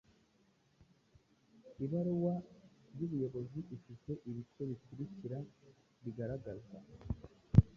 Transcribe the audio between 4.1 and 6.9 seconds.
ibice bikurikira bigaragaza